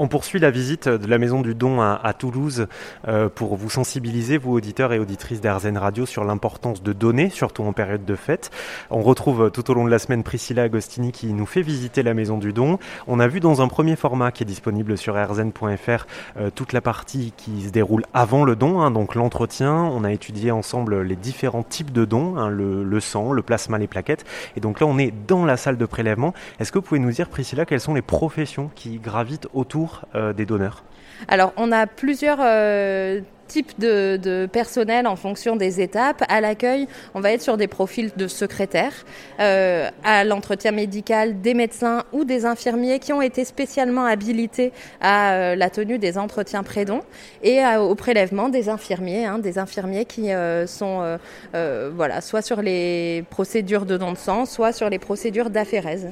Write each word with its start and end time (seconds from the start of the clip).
On 0.00 0.08
poursuit 0.08 0.40
la 0.40 0.50
visite 0.50 0.88
de 0.88 1.06
la 1.06 1.18
Maison 1.18 1.40
du 1.40 1.54
Don 1.54 1.80
à, 1.80 2.12
Toulouse 2.18 2.66
euh, 3.06 3.28
pour 3.28 3.54
vous 3.54 3.70
sensibiliser, 3.70 4.38
vous 4.38 4.50
auditeurs 4.50 4.92
et 4.92 4.98
auditrices 4.98 5.40
d'Arzen 5.40 5.78
Radio, 5.78 6.04
sur 6.04 6.24
l'importance 6.24 6.82
de 6.82 6.92
donner, 6.92 7.30
surtout 7.30 7.62
en 7.62 7.72
période 7.72 8.04
de 8.04 8.16
fête. 8.16 8.50
On 8.90 9.02
retrouve 9.02 9.52
tout 9.52 9.70
au 9.70 9.74
long 9.74 9.84
de 9.84 9.90
la 9.90 10.00
semaine 10.00 10.24
Priscilla 10.24 10.64
Agostini 10.64 11.12
qui 11.12 11.32
nous 11.32 11.46
fait 11.46 11.62
visiter 11.62 12.02
la 12.02 12.12
Maison 12.12 12.38
du 12.38 12.52
Don. 12.52 12.80
On 13.06 13.20
a 13.20 13.28
vu 13.28 13.38
dans 13.38 13.62
un 13.62 13.68
premier 13.68 13.94
format 13.94 14.32
qui 14.32 14.42
est 14.42 14.46
disponible 14.46 14.98
sur 14.98 15.14
rzn.fr 15.14 16.06
euh, 16.38 16.50
toute 16.52 16.72
la 16.72 16.80
partie 16.80 17.32
qui 17.36 17.62
se 17.62 17.70
déroule 17.70 18.02
avant 18.12 18.44
le 18.44 18.56
don, 18.56 18.80
hein, 18.80 18.90
donc 18.90 19.14
l'entretien. 19.14 19.74
On 19.74 20.02
a 20.02 20.10
étudié 20.10 20.50
ensemble 20.50 21.02
les 21.02 21.14
différents 21.14 21.62
types 21.62 21.92
de 21.92 22.04
dons, 22.04 22.36
hein, 22.36 22.50
le, 22.50 22.98
sang, 22.98 23.30
le 23.30 23.42
plasma, 23.42 23.78
les 23.78 23.86
plaquettes. 23.86 24.24
Et 24.56 24.60
donc 24.60 24.80
là, 24.80 24.88
on 24.88 24.98
est 24.98 25.14
dans 25.28 25.44
la 25.44 25.56
salle 25.56 25.78
de 25.78 25.86
prélèvement. 25.86 26.34
Est-ce 26.58 26.72
que 26.72 26.78
vous 26.78 26.84
pouvez 26.84 27.00
nous 27.00 27.12
dire, 27.12 27.28
Priscilla, 27.28 27.64
quelles 27.64 27.78
sont 27.78 27.94
les 27.94 28.02
professions 28.02 28.72
qui 28.74 28.98
gravitent 28.98 29.46
autour 29.54 29.83
euh, 30.14 30.32
des 30.32 30.46
donneurs 30.46 30.84
Alors, 31.28 31.52
on 31.56 31.72
a 31.72 31.86
plusieurs 31.86 32.38
euh, 32.40 33.20
types 33.46 33.78
de, 33.78 34.48
personnel 34.52 35.06
en 35.06 35.16
fonction 35.16 35.56
des 35.56 35.80
étapes. 35.80 36.22
À 36.28 36.40
l'accueil, 36.40 36.88
on 37.14 37.20
va 37.20 37.32
être 37.32 37.42
sur 37.42 37.56
des 37.56 37.68
profils 37.68 38.10
de 38.16 38.26
secrétaires. 38.26 39.04
Euh, 39.40 39.88
à 40.02 40.24
l'entretien 40.24 40.72
médical, 40.72 41.40
des 41.40 41.54
médecins 41.54 42.04
ou 42.12 42.24
des 42.24 42.46
infirmiers 42.46 42.98
qui 42.98 43.12
ont 43.12 43.22
été 43.22 43.44
spécialement 43.44 44.04
habilités 44.04 44.72
à 45.00 45.54
la 45.56 45.70
tenue 45.70 45.98
des 45.98 46.18
entretiens 46.18 46.62
prédons 46.62 47.02
et 47.42 47.60
au 47.76 47.94
prélèvement 47.94 48.48
des 48.48 48.68
infirmiers, 48.68 49.26
hein, 49.26 49.38
des 49.38 49.58
infirmiers 49.58 50.04
qui 50.04 50.30
sont 50.66 51.18
voilà, 51.52 52.20
soit 52.20 52.42
sur 52.42 52.62
les 52.62 53.24
procédures 53.30 53.86
de 53.86 53.96
don 53.96 54.12
de 54.12 54.18
sang, 54.18 54.46
soit 54.46 54.72
sur 54.72 54.88
les 54.88 54.98
procédures 54.98 55.50
d'aphérèse. 55.50 56.08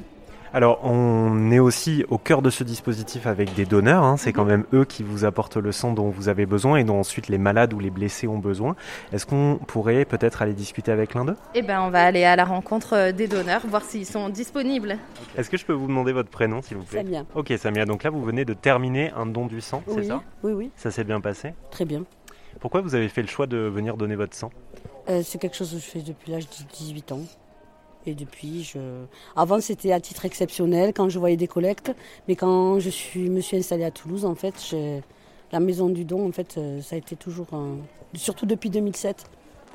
Alors, 0.54 0.80
on 0.84 1.50
est 1.50 1.58
aussi 1.58 2.04
au 2.10 2.18
cœur 2.18 2.42
de 2.42 2.50
ce 2.50 2.62
dispositif 2.62 3.26
avec 3.26 3.54
des 3.54 3.64
donneurs. 3.64 4.04
Hein. 4.04 4.18
C'est 4.18 4.34
quand 4.34 4.44
même 4.44 4.64
eux 4.74 4.84
qui 4.84 5.02
vous 5.02 5.24
apportent 5.24 5.56
le 5.56 5.72
sang 5.72 5.92
dont 5.94 6.10
vous 6.10 6.28
avez 6.28 6.44
besoin 6.44 6.76
et 6.76 6.84
dont 6.84 6.98
ensuite 7.00 7.28
les 7.28 7.38
malades 7.38 7.72
ou 7.72 7.80
les 7.80 7.88
blessés 7.88 8.28
ont 8.28 8.38
besoin. 8.38 8.76
Est-ce 9.12 9.24
qu'on 9.24 9.58
pourrait 9.66 10.04
peut-être 10.04 10.42
aller 10.42 10.52
discuter 10.52 10.92
avec 10.92 11.14
l'un 11.14 11.24
d'eux? 11.24 11.36
Eh 11.54 11.62
bien, 11.62 11.82
on 11.82 11.88
va 11.88 12.04
aller 12.04 12.24
à 12.24 12.36
la 12.36 12.44
rencontre 12.44 12.94
euh, 12.94 13.12
des 13.12 13.28
donneurs, 13.28 13.66
voir 13.66 13.82
s'ils 13.82 14.04
sont 14.04 14.28
disponibles. 14.28 14.98
Est-ce 15.38 15.48
que 15.48 15.56
je 15.56 15.64
peux 15.64 15.72
vous 15.72 15.86
demander 15.86 16.12
votre 16.12 16.28
prénom, 16.28 16.60
s'il 16.60 16.76
vous 16.76 16.84
plaît? 16.84 17.02
Samia. 17.02 17.24
Ok, 17.34 17.50
Samia. 17.56 17.86
Donc 17.86 18.02
là, 18.02 18.10
vous 18.10 18.22
venez 18.22 18.44
de 18.44 18.52
terminer 18.52 19.10
un 19.16 19.24
don 19.24 19.46
du 19.46 19.62
sang, 19.62 19.82
c'est 19.88 20.04
ça? 20.04 20.22
Oui, 20.42 20.52
oui. 20.52 20.70
Ça 20.76 20.90
s'est 20.90 21.04
bien 21.04 21.22
passé? 21.22 21.54
Très 21.70 21.86
bien. 21.86 22.02
Pourquoi 22.60 22.82
vous 22.82 22.94
avez 22.94 23.08
fait 23.08 23.22
le 23.22 23.28
choix 23.28 23.46
de 23.46 23.56
venir 23.56 23.96
donner 23.96 24.16
votre 24.16 24.36
sang? 24.36 24.50
Euh, 25.08 25.22
C'est 25.24 25.38
quelque 25.38 25.56
chose 25.56 25.72
que 25.72 25.78
je 25.78 25.82
fais 25.82 26.02
depuis 26.02 26.30
l'âge 26.30 26.44
de 26.44 26.54
18 26.76 27.12
ans. 27.12 27.20
Et 28.06 28.14
depuis, 28.14 28.64
je... 28.64 28.78
avant 29.36 29.60
c'était 29.60 29.92
à 29.92 30.00
titre 30.00 30.24
exceptionnel 30.24 30.92
quand 30.92 31.08
je 31.08 31.18
voyais 31.18 31.36
des 31.36 31.46
collectes, 31.46 31.92
mais 32.26 32.34
quand 32.34 32.80
je 32.80 32.90
suis, 32.90 33.30
me 33.30 33.40
suis 33.40 33.56
installée 33.56 33.84
à 33.84 33.90
Toulouse, 33.92 34.24
en 34.24 34.34
fait, 34.34 34.74
la 35.52 35.60
maison 35.60 35.90
du 35.90 36.04
don, 36.04 36.26
en 36.26 36.32
fait, 36.32 36.54
euh, 36.56 36.80
ça 36.80 36.96
a 36.96 36.98
été 36.98 37.14
toujours, 37.14 37.46
surtout 38.14 38.46
depuis 38.46 38.70
2007, 38.70 39.24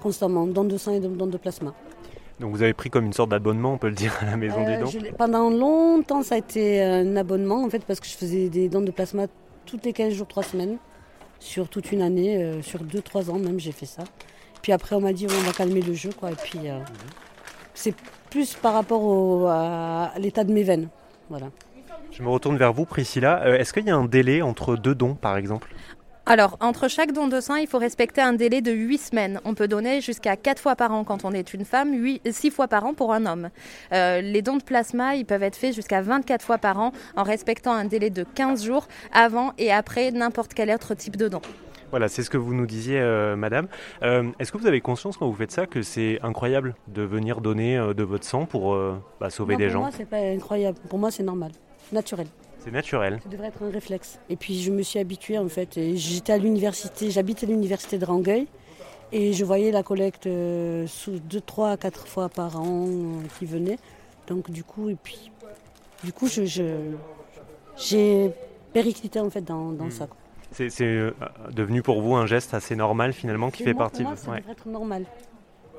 constamment, 0.01 0.47
don 0.47 0.65
de 0.65 0.77
sang 0.77 0.93
et 0.93 0.99
don 0.99 1.27
de 1.27 1.37
plasma. 1.37 1.73
Donc 2.39 2.51
vous 2.55 2.61
avez 2.61 2.73
pris 2.73 2.89
comme 2.89 3.05
une 3.05 3.13
sorte 3.13 3.29
d'abonnement, 3.29 3.73
on 3.73 3.77
peut 3.77 3.89
le 3.89 3.95
dire, 3.95 4.15
à 4.21 4.25
la 4.25 4.37
maison 4.37 4.63
du 4.63 4.77
don 4.77 5.07
euh, 5.07 5.11
Pendant 5.17 5.49
longtemps, 5.49 6.23
ça 6.23 6.35
a 6.35 6.37
été 6.39 6.81
un 6.81 7.15
abonnement, 7.15 7.63
en 7.63 7.69
fait, 7.69 7.85
parce 7.85 7.99
que 7.99 8.07
je 8.07 8.15
faisais 8.15 8.49
des 8.49 8.69
dons 8.69 8.81
de 8.81 8.91
plasma 8.91 9.27
toutes 9.65 9.85
les 9.85 9.93
15 9.93 10.13
jours, 10.13 10.27
3 10.27 10.43
semaines, 10.43 10.77
sur 11.39 11.69
toute 11.69 11.91
une 11.91 12.01
année, 12.01 12.43
euh, 12.43 12.61
sur 12.61 12.83
2-3 12.83 13.29
ans 13.29 13.39
même, 13.39 13.59
j'ai 13.59 13.71
fait 13.71 13.85
ça. 13.85 14.03
Puis 14.61 14.71
après, 14.71 14.95
on 14.95 15.01
m'a 15.01 15.13
dit, 15.13 15.27
on 15.29 15.45
va 15.45 15.51
calmer 15.51 15.81
le 15.81 15.93
jeu, 15.93 16.09
quoi, 16.17 16.31
et 16.31 16.35
puis... 16.35 16.59
Mhm 16.59 16.83
c'est 17.77 17.93
plus 18.29 18.55
par 18.55 18.73
rapport 18.73 19.49
à 19.49 20.11
l'état 20.17 20.43
de 20.43 20.51
mes 20.51 20.63
veines. 20.63 20.89
Voilà. 21.29 21.47
Je 22.11 22.23
me 22.23 22.29
retourne 22.29 22.57
vers 22.57 22.73
vous, 22.73 22.85
Priscilla. 22.85 23.41
Euh, 23.45 23.57
est-ce 23.57 23.73
qu'il 23.73 23.85
y 23.85 23.91
a 23.91 23.95
un 23.95 24.05
délai 24.05 24.41
entre 24.41 24.75
deux 24.75 24.95
dons, 24.95 25.13
par 25.13 25.37
exemple? 25.37 25.73
Alors, 26.25 26.57
entre 26.59 26.89
chaque 26.89 27.13
don 27.13 27.27
de 27.27 27.39
sang, 27.39 27.55
il 27.55 27.67
faut 27.67 27.77
respecter 27.77 28.19
un 28.19 28.33
délai 28.33 28.61
de 28.61 28.71
8 28.71 28.97
semaines. 28.97 29.41
On 29.45 29.53
peut 29.53 29.67
donner 29.67 30.01
jusqu'à 30.01 30.35
4 30.35 30.59
fois 30.59 30.75
par 30.75 30.91
an 30.91 31.05
quand 31.05 31.23
on 31.23 31.31
est 31.31 31.53
une 31.53 31.63
femme, 31.63 31.93
8, 31.93 32.33
6 32.33 32.49
fois 32.49 32.67
par 32.67 32.85
an 32.85 32.93
pour 32.93 33.13
un 33.13 33.25
homme. 33.25 33.49
Euh, 33.93 34.19
les 34.19 34.41
dons 34.41 34.57
de 34.57 34.63
plasma, 34.63 35.15
ils 35.15 35.25
peuvent 35.25 35.43
être 35.43 35.55
faits 35.55 35.73
jusqu'à 35.73 36.01
24 36.01 36.43
fois 36.43 36.57
par 36.57 36.79
an 36.79 36.91
en 37.15 37.23
respectant 37.23 37.71
un 37.71 37.85
délai 37.85 38.09
de 38.09 38.23
15 38.23 38.65
jours 38.65 38.87
avant 39.13 39.53
et 39.57 39.71
après 39.71 40.11
n'importe 40.11 40.53
quel 40.53 40.69
autre 40.71 40.95
type 40.95 41.15
de 41.15 41.29
don. 41.29 41.41
Voilà, 41.91 42.09
c'est 42.09 42.23
ce 42.23 42.29
que 42.29 42.37
vous 42.37 42.53
nous 42.53 42.65
disiez, 42.65 42.99
euh, 42.99 43.35
madame. 43.35 43.67
Euh, 44.03 44.29
est-ce 44.39 44.51
que 44.51 44.57
vous 44.57 44.67
avez 44.67 44.81
conscience 44.81 45.15
quand 45.15 45.27
vous 45.27 45.35
faites 45.35 45.51
ça 45.51 45.67
que 45.67 45.81
c'est 45.81 46.19
incroyable 46.21 46.75
de 46.87 47.01
venir 47.01 47.39
donner 47.39 47.77
euh, 47.77 47.93
de 47.93 48.03
votre 48.03 48.25
sang 48.25 48.45
pour 48.45 48.77
bah, 49.19 49.29
sauver 49.29 49.55
des 49.55 49.69
gens 49.69 49.79
Pour 49.79 49.89
moi, 49.89 49.91
c'est 49.95 50.05
pas 50.05 50.17
incroyable. 50.17 50.77
Pour 50.89 50.99
moi, 50.99 51.11
c'est 51.11 51.23
normal, 51.23 51.51
naturel. 51.91 52.27
C'est 52.59 52.71
naturel. 52.71 53.19
Ça 53.23 53.29
devrait 53.29 53.47
être 53.47 53.63
un 53.63 53.71
réflexe. 53.71 54.19
Et 54.29 54.35
puis, 54.35 54.61
je 54.61 54.71
me 54.71 54.81
suis 54.81 54.99
habituée 54.99 55.37
en 55.37 55.47
fait. 55.47 55.79
J'étais 55.95 56.33
à 56.33 56.37
l'université, 56.37 57.09
j'habitais 57.09 57.45
à 57.45 57.49
l'université 57.49 57.97
de 57.97 58.05
Rangueil. 58.05 58.47
Et 59.13 59.31
je 59.31 59.45
voyais 59.45 59.71
la 59.71 59.83
collecte 59.83 60.27
sous 60.87 61.19
2, 61.19 61.39
3, 61.39 61.77
4 61.77 62.07
fois 62.07 62.27
par 62.27 62.59
an 62.59 62.89
qui 63.39 63.45
venait. 63.45 63.79
Donc 64.27 64.51
du 64.51 64.65
coup, 64.65 64.89
et 64.89 64.97
puis, 65.01 65.31
du 66.03 66.11
coup, 66.11 66.27
je, 66.27 66.43
j'ai 67.77 68.31
périclité 68.73 69.21
en 69.21 69.29
fait 69.29 69.41
dans, 69.41 69.71
dans 69.71 69.85
hmm. 69.85 69.91
ça. 69.91 70.07
C'est 70.51 70.71
euh, 70.81 71.11
devenu 71.51 71.81
pour 71.81 72.01
vous 72.01 72.15
un 72.15 72.25
geste 72.25 72.53
assez 72.53 72.75
normal 72.75 73.13
finalement 73.13 73.51
qui 73.51 73.63
fait 73.63 73.73
partie 73.73 74.03
de. 74.03 74.15
Ça 74.15 74.37
être 74.37 74.67
normal. 74.67 75.05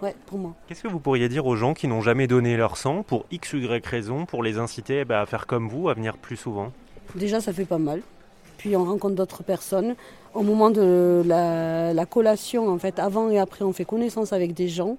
Ouais, 0.03 0.15
pour 0.27 0.39
moi. 0.39 0.55
Qu'est-ce 0.69 0.83
que 0.83 0.89
vous 0.89 1.01
pourriez 1.01 1.29
dire 1.29 1.47
aux 1.47 1.57
gens 1.57 1.75
qui 1.75 1.89
n'ont 1.89 2.01
jamais 2.01 2.29
donné 2.29 2.57
leur 2.57 2.77
sang 2.77 3.03
pour 3.03 3.27
x 3.33 3.55
ou 3.55 3.59
y 3.59 3.83
raison 3.85 4.27
pour 4.27 4.45
les 4.45 4.59
inciter 4.59 5.01
eh 5.01 5.05
ben, 5.05 5.21
à 5.21 5.27
faire 5.27 5.47
comme 5.47 5.69
vous, 5.69 5.89
à 5.89 5.95
venir 5.95 6.17
plus 6.17 6.37
souvent? 6.37 6.73
Déjà, 7.17 7.41
ça 7.41 7.53
fait 7.53 7.65
pas 7.65 7.79
mal. 7.79 8.03
Puis 8.59 8.77
on 8.77 8.85
rencontre 8.85 9.17
d'autres 9.17 9.43
personnes. 9.43 9.97
Au 10.35 10.43
moment 10.43 10.71
de 10.71 11.23
la, 11.27 12.07
collation, 12.07 12.69
en 12.69 12.79
fait, 12.79 12.99
avant 12.99 13.31
et 13.31 13.39
après, 13.39 13.65
on 13.65 13.73
fait 13.73 13.85
connaissance 13.85 14.33
avec 14.33 14.55
des 14.55 14.69
gens. 14.69 14.99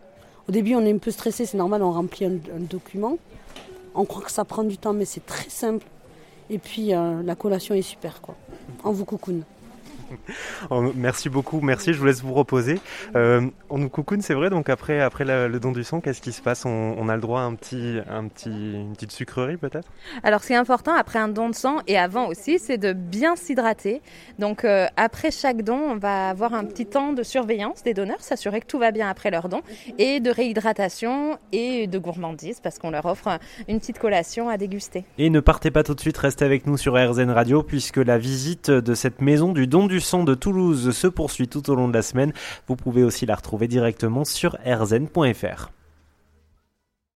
Au 0.50 0.52
début, 0.52 0.76
on 0.76 0.82
est 0.82 0.94
un 0.94 0.98
peu 0.98 1.12
stressé, 1.12 1.46
c'est 1.46 1.58
normal, 1.58 1.84
on 1.84 1.92
remplit 1.92 2.26
un, 2.26 2.40
document. 2.60 3.18
On 3.96 4.06
croit 4.06 4.24
que 4.24 4.32
ça 4.32 4.44
prend 4.44 4.64
du 4.64 4.78
temps, 4.78 4.94
mais 4.94 5.06
c'est 5.06 5.26
très 5.26 5.50
simple. 5.50 5.86
Et 6.50 6.58
puis, 6.58 6.94
euh, 6.94 7.22
la 7.24 7.36
collation 7.36 7.76
est 7.76 7.84
super, 7.84 8.22
quoi. 8.22 8.36
On 8.84 8.92
vous 8.92 9.06
coucoune. 9.06 9.44
Merci 10.96 11.30
beaucoup, 11.30 11.62
merci, 11.62 11.94
je 11.94 12.00
vous 12.00 12.06
laisse 12.06 12.22
vous 12.22 12.34
reposer. 12.34 12.80
Euh, 13.16 13.42
on 13.70 13.78
nous 13.78 13.90
coucoune, 13.90 14.22
c'est 14.22 14.34
vrai, 14.34 14.50
donc 14.50 14.70
après, 14.70 15.02
après 15.02 15.26
le 15.26 15.60
don 15.60 15.72
du 15.72 15.84
sang, 15.84 16.02
qu'est-ce 16.02 16.22
qui 16.22 16.32
se 16.32 16.42
passe? 16.42 16.66
On, 16.66 17.10
a 17.10 17.16
le 17.16 17.22
droit 17.22 17.42
à 17.42 17.44
un 17.44 17.56
petit, 17.56 17.98
un 18.10 18.28
petit, 18.28 18.50
une 18.50 18.94
petite 18.94 19.12
sucrerie 19.12 19.58
peut-être? 19.58 19.90
Alors 20.24 20.42
ce 20.42 20.48
qui 20.48 20.54
est 20.54 20.58
important 20.58 20.94
après 20.94 21.20
un 21.20 21.28
don 21.28 21.50
de 21.50 21.56
sang 21.56 21.78
et 21.88 21.98
avant 21.98 22.28
aussi, 22.28 22.60
c'est 22.60 22.78
de 22.78 22.94
bien 22.94 23.36
s'hydrater. 23.36 24.02
Donc 24.38 24.64
euh, 24.64 24.86
après 24.96 25.32
chaque 25.32 25.64
don, 25.64 25.78
on 25.78 25.98
va 25.98 26.30
avoir 26.30 26.54
un 26.54 26.66
petit 26.66 26.86
temps 26.86 27.14
de 27.14 27.24
surveillance 27.24 27.84
des 27.84 27.94
donneurs, 27.94 28.22
s'assurer 28.22 28.62
que 28.62 28.68
tout 28.68 28.80
va 28.80 28.92
bien 28.92 29.10
après 29.10 29.32
leur 29.32 29.50
don, 29.50 29.62
et 29.98 30.20
de 30.20 30.30
réhydratation 30.30 31.38
et 31.52 31.88
de 31.88 31.98
gourmandise 32.00 32.60
parce 32.62 32.80
qu'on 32.80 32.92
leur 32.92 33.06
offre 33.06 33.40
une 33.68 33.80
petite 33.80 34.00
collation 34.00 34.50
à 34.50 34.58
déguster. 34.58 35.06
Et 35.18 35.30
ne 35.30 35.40
partez 35.40 35.72
pas 35.72 35.84
tout 35.84 35.96
de 35.96 36.02
suite, 36.02 36.18
restez 36.18 36.46
avec 36.46 36.68
nous 36.68 36.78
sur 36.78 36.94
RZN 36.94 37.32
Radio 37.32 37.64
puisque 37.64 37.98
la 37.98 38.18
visite 38.18 38.70
de 38.70 38.94
cette 38.94 39.22
maison 39.22 39.52
du 39.52 39.68
don 39.68 39.88
son 40.00 40.24
de 40.24 40.36
Toulouse 40.36 40.92
se 40.92 41.08
poursuit 41.08 41.48
tout 41.48 41.70
au 41.70 41.76
long 41.76 41.88
de 41.88 41.94
la 41.94 42.02
semaine. 42.02 42.34
Vous 42.68 42.76
pouvez 42.76 43.04
aussi 43.04 43.26
la 43.26 43.36
retrouver 43.36 43.68
directement 43.68 44.26
sur 44.26 44.58
rzn.fr. 44.66 45.72